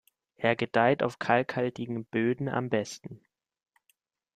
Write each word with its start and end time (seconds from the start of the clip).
Er 0.37 0.55
gedeiht 0.55 1.03
auf 1.03 1.19
kalkhaltigen 1.19 2.05
Böden 2.05 2.49
am 2.49 2.69
besten. 2.71 3.21